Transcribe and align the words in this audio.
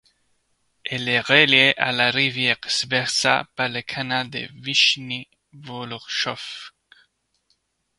Elle 0.83 1.07
est 1.09 1.19
reliée 1.19 1.75
à 1.77 1.91
la 1.91 2.09
rivière 2.09 2.57
Tvertsa 2.61 3.47
par 3.55 3.69
le 3.69 3.83
canal 3.83 4.31
de 4.31 4.47
Vichni-Volotchok. 4.55 6.71